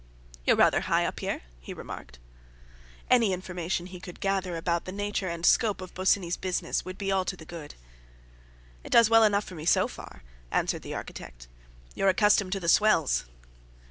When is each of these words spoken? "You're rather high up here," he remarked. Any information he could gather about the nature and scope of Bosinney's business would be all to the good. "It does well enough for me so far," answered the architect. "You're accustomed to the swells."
"You're 0.47 0.55
rather 0.55 0.79
high 0.81 1.05
up 1.05 1.19
here," 1.19 1.43
he 1.59 1.75
remarked. 1.75 2.17
Any 3.07 3.33
information 3.33 3.85
he 3.85 3.99
could 3.99 4.19
gather 4.19 4.57
about 4.57 4.85
the 4.85 4.91
nature 4.91 5.27
and 5.29 5.45
scope 5.45 5.79
of 5.79 5.93
Bosinney's 5.93 6.37
business 6.37 6.83
would 6.83 6.97
be 6.97 7.11
all 7.11 7.23
to 7.23 7.37
the 7.37 7.45
good. 7.45 7.75
"It 8.83 8.91
does 8.91 9.11
well 9.11 9.23
enough 9.23 9.43
for 9.43 9.53
me 9.53 9.65
so 9.65 9.87
far," 9.87 10.23
answered 10.49 10.81
the 10.81 10.95
architect. 10.95 11.47
"You're 11.93 12.09
accustomed 12.09 12.51
to 12.53 12.59
the 12.59 12.67
swells." 12.67 13.25